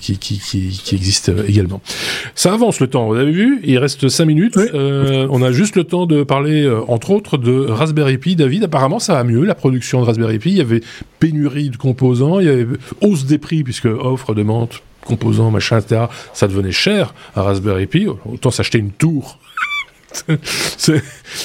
qui, 0.00 0.18
qui, 0.18 0.94
existe 0.94 1.32
également. 1.46 1.80
Ça 2.34 2.52
avance 2.52 2.80
le 2.80 2.86
temps. 2.86 3.08
Vous 3.08 3.16
avez 3.16 3.32
vu? 3.32 3.60
Il 3.64 3.78
reste 3.78 4.08
5 4.08 4.24
minutes. 4.24 4.58
on 4.74 5.42
a 5.42 5.52
juste 5.52 5.76
le 5.76 5.84
temps 5.84 6.06
de 6.06 6.22
parler, 6.22 6.70
entre 6.88 7.10
autres, 7.10 7.38
de 7.38 7.66
Raspberry 7.68 8.18
Pi. 8.18 8.36
David, 8.36 8.64
apparemment, 8.64 8.98
ça 8.98 9.14
va 9.14 9.24
mieux 9.24 9.44
la 9.44 9.54
production 9.54 10.00
de 10.00 10.06
Raspberry 10.06 10.38
Pi. 10.38 10.50
Il 10.50 10.58
y 10.58 10.60
avait 10.60 10.80
pénurie 11.18 11.70
de 11.70 11.76
composants, 11.76 12.40
il 12.40 12.46
y 12.46 12.50
avait 12.50 12.66
hausse 13.00 13.24
des 13.24 13.38
prix 13.38 13.64
puisque 13.64 13.86
offre, 13.86 14.34
demande, 14.34 14.68
composants, 15.04 15.50
machin, 15.50 15.78
etc. 15.78 16.06
Ça 16.32 16.48
devenait 16.48 16.72
cher 16.72 17.14
à 17.34 17.42
Raspberry 17.42 17.86
Pi. 17.86 18.06
Autant 18.26 18.50
s'acheter 18.50 18.78
une 18.78 18.92
tour. 18.92 19.38
c'est 20.76 21.02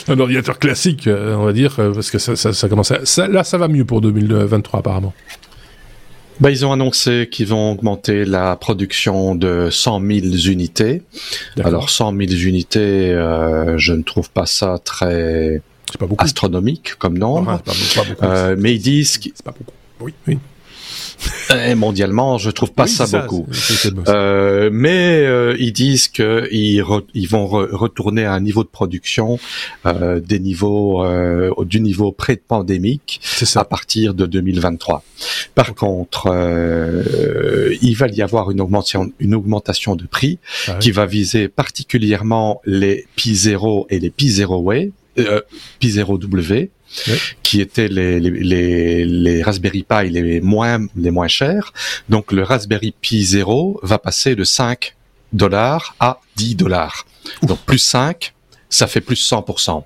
un 0.08 0.20
ordinateur 0.20 0.60
classique, 0.60 1.08
euh, 1.08 1.36
on 1.36 1.46
va 1.46 1.54
dire, 1.54 1.76
euh, 1.80 1.92
parce 1.94 2.12
que 2.12 2.20
ça, 2.20 2.36
ça, 2.36 2.70
commence 2.70 2.92
à... 2.92 3.28
là, 3.28 3.44
ça 3.44 3.58
va 3.58 3.68
mieux 3.68 3.86
pour 3.86 4.02
2023 4.02 4.80
apparemment. 4.80 5.14
Bah, 6.40 6.52
ils 6.52 6.66
ont 6.66 6.72
annoncé 6.72 7.28
qu'ils 7.30 7.48
vont 7.48 7.72
augmenter 7.72 8.24
la 8.24 8.56
production 8.56 9.36
de 9.36 9.70
100 9.70 10.00
000 10.00 10.10
unités. 10.48 11.02
Alors 11.62 11.90
100 11.90 12.16
000 12.16 12.32
unités, 12.32 13.12
euh, 13.12 13.78
je 13.78 13.94
ne 13.94 14.04
trouve 14.04 14.30
pas 14.30 14.46
ça 14.46 14.80
très 14.84 15.62
astronomique 16.18 16.96
comme 16.96 17.18
nombre. 17.18 17.62
mais 18.58 18.76
ils 18.76 18.80
disent... 18.80 19.20
C'est 19.22 19.44
pas 19.44 19.52
beaucoup. 19.52 19.74
Oui, 20.00 20.14
oui. 20.28 20.40
Et 21.66 21.76
mondialement, 21.76 22.38
je 22.38 22.50
trouve 22.50 22.72
pas 22.72 22.88
ça, 22.88 23.06
beaucoup. 23.06 23.48
Euh, 24.08 24.70
mais 24.72 25.26
euh, 25.26 25.56
ils 25.60 25.74
disent 25.74 26.08
qu'ils 26.08 26.84
ils 27.14 27.28
vont 27.30 27.48
retourner 27.48 28.26
à 28.26 28.34
un 28.34 28.40
niveau 28.40 28.64
de 28.64 28.70
production 28.70 29.40
euh, 29.86 30.20
des 30.20 30.40
niveaux 30.40 31.04
euh, 31.04 31.52
du 31.66 31.82
niveau 31.82 32.12
pré-pandémique 32.12 33.22
à 33.56 33.66
partir 33.66 34.14
de 34.14 34.26
2023. 34.26 35.04
Par 35.56 35.74
contre, 35.76 36.28
euh, 36.28 37.76
il 37.82 37.96
va 37.96 38.08
y 38.08 38.22
avoir 38.22 38.52
une 38.52 38.62
augmentation, 38.62 39.12
une 39.20 39.36
augmentation 39.36 39.96
de 39.96 40.06
prix 40.06 40.40
ah 40.68 40.76
qui 40.80 40.92
va 40.92 41.06
viser 41.06 41.48
particulièrement 41.48 42.62
les 42.66 43.08
Pi 43.16 43.36
0 43.36 43.88
et 43.90 44.00
les 44.00 44.10
Pi 44.10 44.30
0 44.30 44.60
Way, 44.60 44.92
Pi 45.80 45.92
0 45.92 46.18
W 46.18 46.70
qui 47.44 47.62
étaient 47.62 47.88
les, 47.88 48.20
les, 48.20 49.06
les, 49.06 49.44
Raspberry 49.44 49.84
Pi 49.84 50.10
les 50.10 50.42
moins, 50.42 50.86
les 50.96 51.12
moins 51.12 51.28
chers. 51.28 51.74
Donc 52.10 52.32
le 52.32 52.44
Raspberry 52.44 52.94
Pi 53.00 53.24
0 53.24 53.80
va 53.84 54.00
passer 54.00 54.36
de 54.36 54.44
5 54.44 54.96
dollars 55.34 55.96
à 56.00 56.20
10 56.36 56.56
dollars. 56.56 57.06
Donc 57.44 57.60
plus 57.60 57.80
5, 57.80 58.34
ça 58.70 58.88
fait 58.88 59.02
plus 59.02 59.30
100%. 59.32 59.84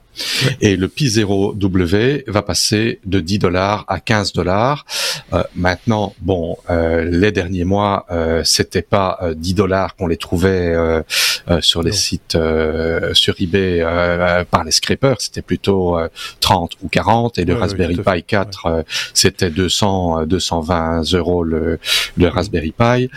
Et 0.62 0.76
le 0.76 0.88
Pi 0.88 1.08
0W 1.08 2.24
va 2.28 2.42
passer 2.42 3.00
de 3.06 3.20
10 3.20 3.40
dollars 3.40 3.86
à 3.88 4.00
15 4.00 4.34
dollars. 4.34 4.86
Euh, 5.34 5.44
maintenant, 5.56 6.14
bon, 6.22 6.58
euh, 6.70 7.04
les 7.04 7.32
derniers 7.32 7.64
mois, 7.64 8.06
euh, 8.12 8.42
c'était 8.44 8.82
pas 8.82 9.20
10 9.36 9.52
euh, 9.52 9.56
dollars 9.56 9.96
qu'on 9.96 10.08
les 10.08 10.18
trouvait 10.18 10.74
euh, 10.74 11.02
sur 11.62 11.84
les 11.84 11.92
sites 11.92 12.38
sur 13.14 13.36
eBay 13.40 13.84
par 14.50 14.64
les 14.64 14.72
scrapers, 14.72 15.20
c'était 15.20 15.42
plutôt 15.42 15.98
30 16.40 16.74
ou 16.82 16.88
40. 16.88 17.38
Et 17.38 17.46
le 17.46 17.56
Raspberry 17.56 17.98
Pi 17.98 18.24
4, 18.24 18.86
c'était 19.14 19.50
200, 19.50 20.26
220 20.26 21.14
euros 21.14 21.44
le, 21.44 21.80
le 22.18 22.28
Raspberry 22.28 22.72
Pi. 22.72 23.10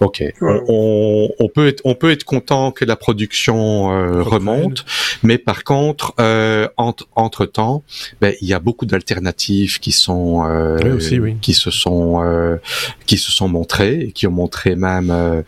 Ok, 0.00 0.24
on, 0.40 1.28
on, 1.38 1.48
peut 1.48 1.68
être, 1.68 1.80
on 1.84 1.94
peut 1.94 2.10
être 2.10 2.24
content 2.24 2.72
que 2.72 2.84
la 2.84 2.96
production 2.96 3.86
remonte, 4.22 4.84
mais 5.22 5.38
par 5.38 5.62
contre 5.62 6.14
euh, 6.30 6.68
entre, 6.76 7.46
temps, 7.46 7.82
ben, 8.20 8.34
il 8.40 8.48
y 8.48 8.54
a 8.54 8.60
beaucoup 8.60 8.86
d'alternatives 8.86 9.80
qui 9.80 9.92
sont 9.92 10.44
euh, 10.46 10.98
qui 11.40 11.54
se 11.54 11.70
sont 11.70 12.22
euh, 12.22 12.56
qui 13.06 13.18
se 13.18 13.32
sont 13.32 13.48
montrées 13.48 14.00
et 14.00 14.12
qui 14.12 14.26
ont 14.26 14.32
montré 14.32 14.76
même 14.76 15.44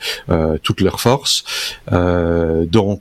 toute 0.62 0.80
leur 0.80 1.00
force. 1.00 1.44
donc 1.90 3.00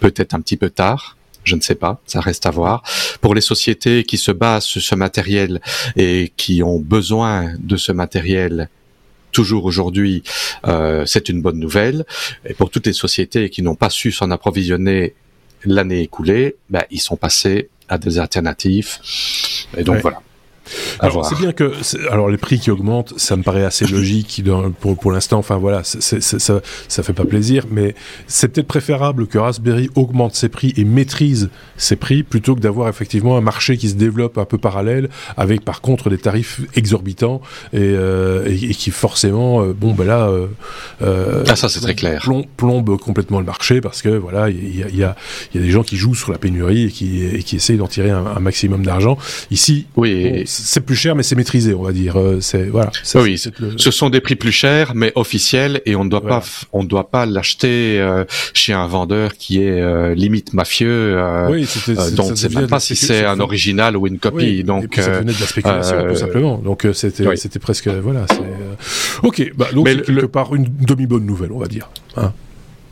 peut-être 0.00 0.34
un 0.34 0.40
petit 0.40 0.56
peu 0.56 0.70
tard, 0.70 1.16
je 1.44 1.54
ne 1.54 1.60
sais 1.60 1.74
pas, 1.74 2.00
ça 2.06 2.20
reste 2.20 2.46
à 2.46 2.50
voir. 2.50 2.82
Pour 3.20 3.34
les 3.34 3.40
sociétés 3.40 4.04
qui 4.04 4.18
se 4.18 4.32
basent 4.32 4.64
sur 4.64 4.82
ce 4.82 4.94
matériel 4.94 5.60
et 5.96 6.32
qui 6.36 6.62
ont 6.62 6.80
besoin 6.80 7.52
de 7.58 7.76
ce 7.76 7.92
matériel 7.92 8.68
toujours 9.32 9.64
aujourd'hui, 9.64 10.22
euh, 10.66 11.04
c'est 11.06 11.28
une 11.28 11.42
bonne 11.42 11.58
nouvelle. 11.58 12.04
Et 12.44 12.54
pour 12.54 12.70
toutes 12.70 12.86
les 12.86 12.92
sociétés 12.92 13.50
qui 13.50 13.62
n'ont 13.62 13.74
pas 13.74 13.90
su 13.90 14.12
s'en 14.12 14.30
approvisionner 14.30 15.14
l'année 15.64 16.02
écoulée, 16.02 16.56
ben, 16.70 16.84
ils 16.90 17.00
sont 17.00 17.16
passés 17.16 17.68
à 17.88 17.98
des 17.98 18.18
alternatives. 18.18 18.98
Et 19.76 19.82
donc 19.82 20.00
voilà. 20.00 20.20
Alors 21.00 21.26
c'est 21.26 21.38
bien 21.38 21.52
que 21.52 21.72
alors 22.10 22.28
les 22.28 22.38
prix 22.38 22.58
qui 22.58 22.70
augmentent, 22.70 23.14
ça 23.16 23.36
me 23.36 23.42
paraît 23.42 23.64
assez 23.64 23.86
logique 23.86 24.42
pour 24.80 24.96
pour 24.98 25.12
l'instant. 25.12 25.38
Enfin 25.38 25.56
voilà, 25.56 25.82
ça 25.84 26.60
ça 26.88 27.02
fait 27.02 27.12
pas 27.12 27.24
plaisir, 27.24 27.64
mais 27.70 27.94
c'est 28.26 28.48
peut-être 28.48 28.66
préférable 28.66 29.26
que 29.26 29.38
Raspberry 29.38 29.90
augmente 29.94 30.34
ses 30.34 30.48
prix 30.48 30.72
et 30.76 30.84
maîtrise 30.84 31.50
ses 31.76 31.96
prix 31.96 32.22
plutôt 32.22 32.54
que 32.54 32.60
d'avoir 32.60 32.88
effectivement 32.88 33.36
un 33.36 33.40
marché 33.40 33.76
qui 33.76 33.88
se 33.88 33.94
développe 33.94 34.38
un 34.38 34.44
peu 34.44 34.58
parallèle 34.58 35.08
avec 35.36 35.64
par 35.64 35.80
contre 35.80 36.10
des 36.10 36.18
tarifs 36.18 36.60
exorbitants 36.74 37.40
et, 37.72 37.78
euh, 37.78 38.46
et, 38.46 38.74
qui 38.74 38.90
forcément 38.90 39.62
euh, 39.62 39.72
bon 39.72 39.94
ben 39.94 40.06
là 40.06 40.28
euh, 41.02 41.44
ah 41.46 41.56
ça 41.56 41.68
c'est 41.68 41.80
très 41.80 41.94
clair 41.94 42.26
plombe, 42.56 42.98
complètement 42.98 43.38
le 43.38 43.46
marché 43.46 43.80
parce 43.80 44.02
que 44.02 44.08
voilà 44.08 44.50
il 44.50 44.76
y 44.76 44.82
a, 44.82 44.88
y, 44.88 45.04
a, 45.04 45.16
y 45.54 45.58
a 45.58 45.60
des 45.60 45.70
gens 45.70 45.82
qui 45.82 45.96
jouent 45.96 46.14
sur 46.14 46.32
la 46.32 46.38
pénurie 46.38 46.84
et 46.84 46.90
qui 46.90 47.24
et 47.24 47.42
qui 47.42 47.56
essayent 47.56 47.76
d'en 47.78 47.86
tirer 47.86 48.10
un, 48.10 48.38
maximum 48.40 48.84
d'argent. 48.84 49.18
Ici 49.50 49.86
oui 49.96 50.42
c'est 50.46 50.84
plus 50.88 50.96
cher, 50.96 51.14
mais 51.14 51.22
c'est 51.22 51.36
maîtrisé, 51.36 51.74
on 51.74 51.82
va 51.82 51.92
dire. 51.92 52.18
Euh, 52.18 52.38
c'est 52.40 52.64
voilà. 52.64 52.90
oui, 53.16 53.36
ce 53.38 53.90
sont 53.90 54.08
des 54.08 54.22
prix 54.22 54.36
plus 54.36 54.52
chers, 54.52 54.94
mais 54.94 55.12
officiels, 55.16 55.82
et 55.84 55.94
on 55.96 56.04
ne 56.04 56.08
doit 56.08 56.24
pas, 56.24 56.42
on 56.72 56.82
ne 56.82 56.88
doit 56.88 57.10
pas 57.10 57.26
l'acheter 57.26 58.00
euh, 58.00 58.24
chez 58.54 58.72
un 58.72 58.86
vendeur 58.86 59.34
qui 59.34 59.62
est 59.62 59.82
euh, 59.82 60.14
limite 60.14 60.54
mafieux. 60.54 61.20
oui, 61.50 61.68
donc 62.16 62.32
c'est 62.36 62.54
même 62.54 62.68
pas 62.68 62.80
si 62.80 62.96
c'est 62.96 63.26
un 63.26 63.38
original 63.38 63.98
ou 63.98 64.06
une 64.06 64.18
copie. 64.18 64.64
donc 64.64 64.94
ça 64.96 65.20
venait 65.20 65.34
de 65.34 65.40
la 65.40 65.46
spéculation, 65.46 66.08
tout 66.08 66.16
simplement. 66.16 66.56
Donc 66.56 66.86
c'était, 66.94 67.36
c'était 67.36 67.58
presque 67.58 67.88
voilà. 67.88 68.24
Ok, 69.22 69.52
bah, 69.56 69.68
donc 69.74 69.84
mais 69.84 70.00
quelque 70.00 70.26
part 70.26 70.54
une 70.54 70.66
demi 70.80 71.06
bonne 71.06 71.26
nouvelle, 71.26 71.52
on 71.52 71.58
va 71.58 71.66
dire. 71.66 71.90
Hein 72.16 72.32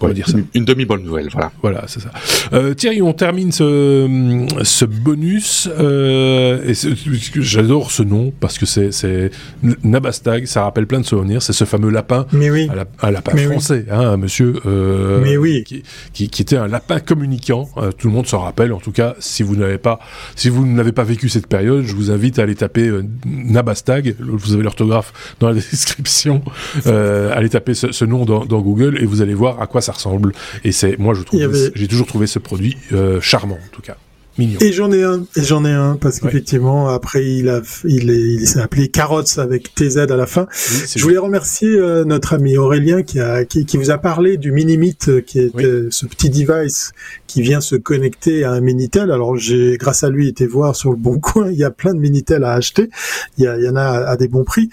on 0.00 0.08
dire 0.08 0.28
ça. 0.28 0.38
Une, 0.54 0.64
demi-bonne 0.64 1.02
nouvelle, 1.02 1.28
voilà. 1.32 1.52
Voilà, 1.62 1.84
c'est 1.86 2.00
ça. 2.00 2.10
Euh, 2.52 2.74
Thierry, 2.74 3.02
on 3.02 3.12
termine 3.12 3.52
ce, 3.52 4.46
ce 4.62 4.84
bonus. 4.84 5.68
Euh, 5.78 6.72
j'adore 7.36 7.90
ce 7.90 8.02
nom 8.02 8.32
parce 8.38 8.58
que 8.58 8.66
c'est, 8.66 9.30
Nabastag, 9.82 10.46
ça 10.46 10.62
rappelle 10.62 10.86
plein 10.86 11.00
de 11.00 11.06
souvenirs. 11.06 11.42
C'est 11.42 11.52
ce 11.52 11.64
fameux 11.64 11.90
lapin, 11.90 12.26
Mais 12.32 12.50
oui. 12.50 12.68
un 13.02 13.10
lapin 13.10 13.36
français, 13.36 13.86
hein, 13.90 14.16
monsieur, 14.16 14.54
euh, 14.66 15.20
Mais 15.22 15.36
oui. 15.36 15.64
qui, 15.64 15.82
qui, 16.28 16.42
était 16.42 16.56
un 16.56 16.68
lapin 16.68 17.00
communicant. 17.00 17.68
Euh, 17.76 17.92
tout 17.92 18.08
le 18.08 18.14
monde 18.14 18.26
s'en 18.26 18.40
rappelle. 18.40 18.72
En 18.72 18.80
tout 18.80 18.92
cas, 18.92 19.14
si 19.18 19.42
vous 19.42 19.56
n'avez 19.56 19.78
pas, 19.78 19.98
si 20.34 20.48
vous 20.48 20.66
n'avez 20.66 20.92
pas 20.92 21.04
vécu 21.04 21.28
cette 21.28 21.46
période, 21.46 21.84
je 21.84 21.94
vous 21.94 22.10
invite 22.10 22.38
à 22.38 22.42
aller 22.42 22.54
taper 22.54 22.88
euh, 22.88 23.04
Nabastag. 23.24 24.16
Vous 24.18 24.54
avez 24.54 24.62
l'orthographe 24.62 25.12
dans 25.40 25.48
la 25.48 25.54
description. 25.70 26.42
Euh, 26.86 27.32
allez 27.34 27.48
taper 27.48 27.74
ce, 27.74 27.92
ce 27.92 28.04
nom 28.04 28.24
dans, 28.24 28.44
dans 28.44 28.60
Google 28.60 28.98
et 29.00 29.06
vous 29.06 29.22
allez 29.22 29.34
voir 29.34 29.60
à 29.60 29.66
quoi 29.66 29.80
ça 29.86 29.92
ressemble. 29.92 30.32
Et 30.64 30.72
c'est, 30.72 30.98
moi, 30.98 31.14
je 31.14 31.22
trouve, 31.22 31.40
j'ai 31.74 31.88
toujours 31.88 32.06
trouvé 32.06 32.26
ce 32.26 32.38
produit 32.38 32.76
euh, 32.92 33.20
charmant, 33.20 33.54
en 33.56 33.68
tout 33.72 33.82
cas. 33.82 33.96
Et 34.38 34.72
j'en 34.72 34.92
ai 34.92 35.02
un, 35.02 35.24
et 35.34 35.42
j'en 35.42 35.64
ai 35.64 35.72
un, 35.72 35.96
parce 35.96 36.20
qu'effectivement, 36.20 36.88
après, 36.88 37.24
il 37.24 37.48
a, 37.48 37.62
il 37.84 38.10
est, 38.10 38.20
il 38.20 38.46
s'est 38.46 38.60
appelé 38.60 38.88
Carottes 38.88 39.38
avec 39.38 39.74
TZ 39.74 39.98
à 39.98 40.16
la 40.16 40.26
fin. 40.26 40.46
je 40.52 41.02
voulais 41.02 41.16
remercier 41.16 41.70
euh, 41.70 42.04
notre 42.04 42.34
ami 42.34 42.58
Aurélien 42.58 43.02
qui 43.02 43.18
a, 43.18 43.46
qui, 43.46 43.64
qui, 43.64 43.78
vous 43.78 43.90
a 43.90 43.96
parlé 43.96 44.36
du 44.36 44.52
Minimit, 44.52 44.98
euh, 45.08 45.20
qui 45.22 45.38
est 45.38 45.56
euh, 45.56 45.88
ce 45.90 46.04
petit 46.04 46.28
device 46.28 46.92
qui 47.26 47.40
vient 47.40 47.62
se 47.62 47.76
connecter 47.76 48.44
à 48.44 48.52
un 48.52 48.60
Minitel. 48.60 49.10
Alors, 49.10 49.36
j'ai, 49.38 49.78
grâce 49.78 50.04
à 50.04 50.10
lui, 50.10 50.28
été 50.28 50.46
voir 50.46 50.76
sur 50.76 50.90
le 50.90 50.96
bon 50.96 51.18
coin. 51.18 51.50
Il 51.50 51.56
y 51.56 51.64
a 51.64 51.70
plein 51.70 51.94
de 51.94 51.98
Minitel 51.98 52.44
à 52.44 52.52
acheter. 52.52 52.90
Il 53.38 53.44
y, 53.44 53.46
a, 53.46 53.56
il 53.56 53.64
y 53.64 53.68
en 53.68 53.76
a 53.76 53.86
à, 53.86 54.16
des 54.16 54.28
bons 54.28 54.44
prix. 54.44 54.68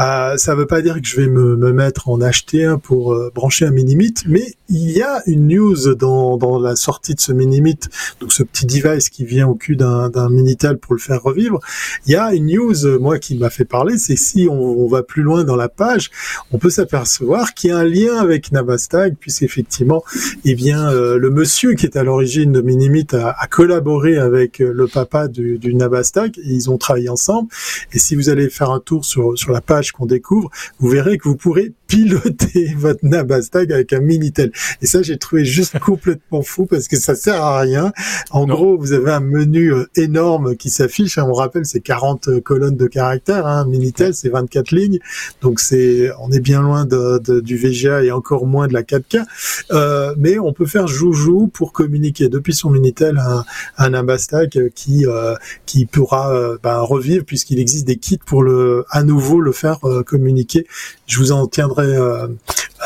Euh, 0.00 0.36
ça 0.36 0.56
veut 0.56 0.66
pas 0.66 0.82
dire 0.82 1.00
que 1.00 1.06
je 1.06 1.16
vais 1.20 1.28
me, 1.28 1.56
me 1.56 1.72
mettre 1.72 2.08
en 2.08 2.20
acheter 2.20 2.64
un 2.64 2.78
pour 2.78 3.16
brancher 3.32 3.64
un 3.66 3.70
Minimit, 3.70 4.14
mais 4.26 4.54
il 4.68 4.90
y 4.90 5.02
a 5.02 5.22
une 5.26 5.46
news 5.48 5.94
dans, 5.94 6.36
dans 6.36 6.58
la 6.58 6.74
sortie 6.74 7.14
de 7.14 7.20
ce 7.20 7.32
Minimit, 7.32 7.78
donc 8.20 8.32
ce 8.32 8.42
petit 8.42 8.66
device 8.66 9.03
qui 9.10 9.24
vient 9.24 9.48
au 9.48 9.54
cul 9.54 9.76
d'un 9.76 10.28
Minitel 10.30 10.78
pour 10.78 10.94
le 10.94 11.00
faire 11.00 11.22
revivre. 11.22 11.58
Il 12.06 12.12
y 12.12 12.16
a 12.16 12.32
une 12.34 12.44
news, 12.46 12.86
euh, 12.86 12.98
moi, 12.98 13.18
qui 13.18 13.36
m'a 13.36 13.50
fait 13.50 13.64
parler, 13.64 13.98
c'est 13.98 14.16
si 14.16 14.48
on, 14.50 14.86
va 14.86 15.02
plus 15.02 15.22
loin 15.22 15.44
dans 15.44 15.56
la 15.56 15.68
page, 15.68 16.10
on 16.52 16.58
peut 16.58 16.70
s'apercevoir 16.70 17.54
qu'il 17.54 17.70
y 17.70 17.72
a 17.72 17.78
un 17.78 17.84
lien 17.84 18.16
avec 18.18 18.52
Nabastag, 18.52 19.16
puisqu'effectivement, 19.18 20.04
eh 20.44 20.54
bien, 20.54 20.90
euh, 20.90 21.18
le 21.18 21.30
monsieur 21.30 21.74
qui 21.74 21.86
est 21.86 21.96
à 21.96 22.04
l'origine 22.04 22.52
de 22.52 22.60
Minimit 22.60 23.08
a, 23.14 23.46
collaboré 23.50 24.18
avec 24.18 24.60
euh, 24.60 24.72
le 24.72 24.86
papa 24.86 25.28
du, 25.28 25.58
du 25.58 25.74
Nabastag, 25.74 26.38
et 26.38 26.50
ils 26.50 26.70
ont 26.70 26.78
travaillé 26.78 27.08
ensemble. 27.08 27.48
Et 27.92 27.98
si 27.98 28.14
vous 28.14 28.28
allez 28.28 28.50
faire 28.50 28.70
un 28.70 28.80
tour 28.80 29.04
sur, 29.04 29.38
sur 29.38 29.52
la 29.52 29.60
page 29.60 29.92
qu'on 29.92 30.06
découvre, 30.06 30.50
vous 30.78 30.88
verrez 30.88 31.18
que 31.18 31.28
vous 31.28 31.36
pourrez 31.36 31.72
piloter 31.94 32.74
votre 32.76 33.04
Nabastag 33.04 33.72
avec 33.72 33.92
un 33.92 34.00
Minitel. 34.00 34.50
Et 34.82 34.86
ça, 34.86 35.02
j'ai 35.02 35.16
trouvé 35.16 35.44
juste 35.44 35.78
complètement 35.78 36.42
fou 36.42 36.66
parce 36.66 36.88
que 36.88 36.96
ça 36.96 37.14
sert 37.14 37.42
à 37.42 37.60
rien. 37.60 37.92
En 38.30 38.46
gros, 38.46 38.76
vous 38.76 38.92
avez 38.92 39.12
un 39.12 39.20
menu 39.20 39.72
euh, 39.72 39.88
énorme 39.96 40.56
qui 40.56 40.70
s'affiche. 40.70 41.18
Hein, 41.18 41.26
on 41.28 41.32
rappelle, 41.32 41.64
c'est 41.64 41.80
40 41.80 42.28
euh, 42.28 42.40
colonnes 42.40 42.76
de 42.76 42.86
caractères. 42.86 43.46
Hein. 43.46 43.66
Minitel, 43.66 44.14
c'est 44.14 44.28
24 44.28 44.72
lignes. 44.72 44.98
Donc 45.40 45.60
c'est, 45.60 46.10
on 46.20 46.32
est 46.32 46.40
bien 46.40 46.62
loin 46.62 46.84
de, 46.84 47.18
de, 47.18 47.40
du 47.40 47.56
VGA 47.56 48.02
et 48.02 48.10
encore 48.10 48.46
moins 48.46 48.66
de 48.66 48.72
la 48.72 48.82
4K. 48.82 49.24
Euh, 49.70 50.14
mais 50.18 50.38
on 50.38 50.52
peut 50.52 50.66
faire 50.66 50.88
joujou 50.88 51.46
pour 51.46 51.72
communiquer 51.72 52.28
depuis 52.28 52.54
son 52.54 52.70
Minitel 52.70 53.18
un, 53.18 53.44
un 53.78 53.90
Nabastag 53.90 54.70
qui 54.74 55.06
euh, 55.06 55.34
qui 55.66 55.86
pourra 55.86 56.56
ben, 56.62 56.80
revivre 56.80 57.24
puisqu'il 57.24 57.58
existe 57.58 57.86
des 57.86 57.96
kits 57.96 58.18
pour 58.24 58.42
le 58.42 58.84
à 58.90 59.02
nouveau 59.04 59.40
le 59.40 59.52
faire 59.52 59.78
communiquer. 60.06 60.66
Je 61.06 61.18
vous 61.18 61.32
en 61.32 61.46
tiendrai 61.46 61.83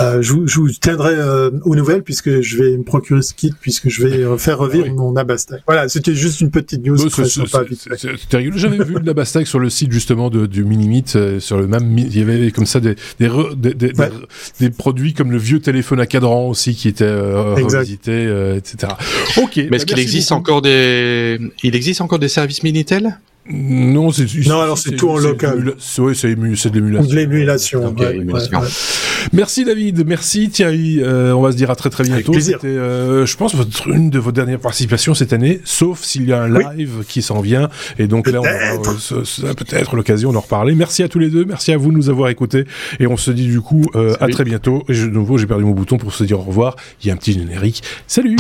euh, 0.01 0.23
je, 0.23 0.35
je, 0.47 0.61
vous 0.61 0.71
tiendrai 0.71 1.15
euh, 1.15 1.51
aux 1.65 1.75
nouvelles 1.75 2.05
puisque 2.05 2.41
je 2.41 2.63
vais 2.63 2.77
me 2.77 2.85
procurer 2.85 3.23
ce 3.23 3.35
kit 3.35 3.53
puisque 3.61 3.89
je 3.89 4.07
vais 4.07 4.19
euh, 4.19 4.39
faire 4.39 4.59
revivre 4.59 4.95
mon 4.95 5.13
Nabastag. 5.13 5.61
Voilà, 5.67 5.89
c'était 5.89 6.15
juste 6.15 6.41
une 6.41 6.51
petite 6.51 6.87
news. 6.87 6.97
C'était 6.99 8.37
rigolo. 8.37 8.57
J'avais 8.59 8.85
vu 8.85 8.95
le 8.95 9.01
Nabastag 9.01 9.47
sur 9.47 9.59
le 9.59 9.71
site 9.71 9.91
justement 9.91 10.31
de, 10.31 10.47
du 10.47 10.65
Minimit, 10.65 11.17
sur 11.41 11.59
le 11.59 11.67
même. 11.67 11.99
Il 11.99 12.17
y 12.17 12.23
avait 12.23 12.51
comme 12.53 12.67
ça 12.67 12.81
des 12.81 12.95
des, 13.19 13.29
des, 13.75 13.93
des, 14.61 14.71
produits 14.71 15.15
comme 15.15 15.33
le 15.33 15.39
vieux 15.39 15.61
téléphone 15.61 16.01
à 16.01 16.07
cadran 16.07 16.49
aussi 16.49 16.75
qui 16.75 16.89
était 16.89 17.11
revisité, 17.11 18.25
etc. 18.57 18.93
Ok. 19.39 19.57
Mais 19.57 19.63
est-ce 19.63 19.71
bah, 19.71 19.79
qu'il 19.79 19.99
existe 19.99 20.33
encore 20.33 20.63
des 20.63 21.39
il 21.63 21.75
existe 21.75 22.01
encore 22.01 22.19
des 22.19 22.29
services 22.29 22.63
Minitel? 22.63 23.19
Non, 23.51 24.13
c'est 24.13 24.27
non 24.47 24.61
alors 24.61 24.79
c'est 24.79 24.97
tout 24.97 25.09
en 25.09 25.19
local. 25.19 25.75
Oui, 25.99 26.15
c'est 26.15 26.35
de 26.35 27.15
l'émulation. 27.15 27.91
De 27.93 28.05
l'émulation. 28.07 28.61
Merci 29.33 29.65
David, 29.65 30.07
merci 30.07 30.49
Thierry. 30.49 31.01
Euh, 31.03 31.33
on 31.33 31.43
va 31.43 31.53
se 31.53 31.57
dire 31.57 31.71
à 31.71 31.77
très 31.77 31.91
très 31.91 32.05
bientôt. 32.05 32.39
C'était, 32.39 32.67
euh, 32.67 33.27
je 33.27 33.37
pense, 33.37 33.55
votre, 33.55 33.89
une 33.89 34.11
de 34.11 34.19
vos 34.19 34.33
dernières 34.33 34.61
participations 34.61 35.15
cette 35.15 35.33
année, 35.33 35.61
sauf 35.65 36.03
s'il 36.03 36.29
y 36.29 36.33
a 36.33 36.43
un 36.43 36.49
live 36.49 37.05
qui 37.09 37.23
s'en 37.23 37.41
vient. 37.41 37.69
Et 37.99 38.07
donc 38.07 38.29
là, 38.29 38.41
on 38.41 38.45
aura 38.45 39.55
peut-être 39.55 39.97
l'occasion 39.97 40.33
d'en 40.33 40.41
reparler. 40.41 40.75
Merci 40.75 41.03
à 41.03 41.09
tous 41.09 41.19
les 41.19 41.31
deux, 41.31 41.45
merci 41.45 41.73
à 41.73 41.77
vous 41.77 41.91
de 41.91 41.97
nous 41.97 42.11
avoir 42.11 42.29
écoutés. 42.29 42.65
Et 43.01 43.07
on 43.07 43.17
se 43.17 43.31
dit 43.31 43.47
du 43.47 43.61
coup 43.61 43.85
à 43.95 44.29
très 44.29 44.45
bientôt. 44.45 44.85
Et 44.89 44.95
de 44.95 45.07
nouveau, 45.07 45.39
j'ai 45.39 45.47
perdu 45.47 45.65
mon 45.65 45.73
bouton 45.73 45.97
pour 45.97 46.13
se 46.13 46.25
dire 46.25 46.39
au 46.39 46.45
revoir. 46.45 46.77
Il 47.03 47.09
y 47.09 47.11
a 47.11 47.15
un 47.15 47.17
petit 47.17 47.33
générique. 47.33 47.83
Salut 48.07 48.37